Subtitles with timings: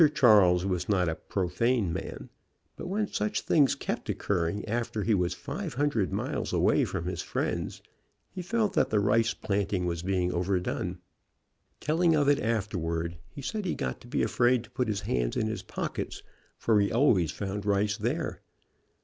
[0.15, 2.31] Charles was not a pro fane man,
[2.75, 7.21] but when such things kept occurring after he was five hundred miles away from his
[7.21, 7.83] friends,
[8.31, 10.97] he felt that the rice planting was being overdone.
[11.79, 15.37] Telling of it afterward, he said he got to be afraid to put his hands
[15.37, 16.23] in his pockets
[16.57, 18.41] for he always found rice there.